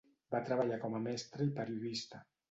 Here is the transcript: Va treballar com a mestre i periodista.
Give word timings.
Va 0.35 0.39
treballar 0.45 0.79
com 0.85 0.95
a 0.99 1.01
mestre 1.03 1.47
i 1.49 1.51
periodista. 1.59 2.23